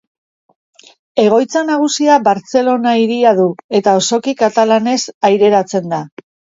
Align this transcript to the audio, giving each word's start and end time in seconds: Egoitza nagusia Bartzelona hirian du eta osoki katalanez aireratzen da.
Egoitza 1.23 1.63
nagusia 1.67 2.17
Bartzelona 2.29 2.97
hirian 3.05 3.41
du 3.43 3.47
eta 3.83 3.97
osoki 4.03 4.37
katalanez 4.45 5.01
aireratzen 5.33 5.97
da. 5.97 6.07